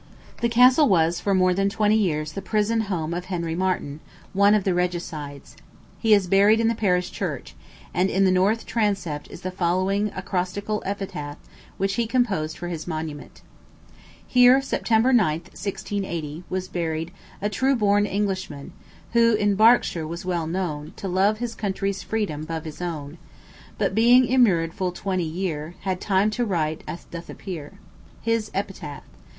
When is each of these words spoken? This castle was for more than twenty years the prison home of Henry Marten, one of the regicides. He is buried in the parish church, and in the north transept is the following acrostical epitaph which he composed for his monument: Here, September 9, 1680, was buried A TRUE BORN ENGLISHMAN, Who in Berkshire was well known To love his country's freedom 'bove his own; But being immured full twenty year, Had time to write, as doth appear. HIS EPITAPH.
This 0.39 0.49
castle 0.51 0.89
was 0.89 1.19
for 1.19 1.35
more 1.35 1.53
than 1.53 1.69
twenty 1.69 1.95
years 1.95 2.31
the 2.31 2.41
prison 2.41 2.81
home 2.89 3.13
of 3.13 3.25
Henry 3.25 3.53
Marten, 3.53 3.99
one 4.33 4.55
of 4.55 4.63
the 4.63 4.73
regicides. 4.73 5.55
He 5.99 6.15
is 6.15 6.25
buried 6.25 6.59
in 6.59 6.67
the 6.67 6.73
parish 6.73 7.11
church, 7.11 7.53
and 7.93 8.09
in 8.09 8.25
the 8.25 8.31
north 8.31 8.65
transept 8.65 9.29
is 9.29 9.41
the 9.41 9.51
following 9.51 10.11
acrostical 10.15 10.81
epitaph 10.87 11.37
which 11.77 11.93
he 12.01 12.07
composed 12.07 12.57
for 12.57 12.67
his 12.67 12.87
monument: 12.87 13.43
Here, 14.25 14.59
September 14.59 15.13
9, 15.13 15.33
1680, 15.53 16.45
was 16.49 16.67
buried 16.67 17.11
A 17.39 17.47
TRUE 17.47 17.75
BORN 17.75 18.07
ENGLISHMAN, 18.07 18.73
Who 19.13 19.35
in 19.35 19.53
Berkshire 19.53 20.07
was 20.07 20.25
well 20.25 20.47
known 20.47 20.93
To 20.95 21.07
love 21.07 21.37
his 21.37 21.53
country's 21.53 22.01
freedom 22.01 22.43
'bove 22.45 22.65
his 22.65 22.81
own; 22.81 23.19
But 23.77 23.93
being 23.93 24.25
immured 24.25 24.73
full 24.73 24.93
twenty 24.93 25.23
year, 25.29 25.75
Had 25.81 26.01
time 26.01 26.31
to 26.31 26.43
write, 26.43 26.83
as 26.87 27.03
doth 27.03 27.29
appear. 27.29 27.73
HIS 28.21 28.49
EPITAPH. 28.55 29.03